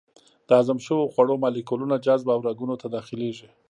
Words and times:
د 0.47 0.49
هضم 0.59 0.77
شوو 0.85 1.11
خوړو 1.13 1.41
مالیکولونه 1.43 1.95
جذب 2.05 2.27
او 2.35 2.39
رګونو 2.49 2.75
ته 2.81 2.87
داخلېږي. 2.95 3.49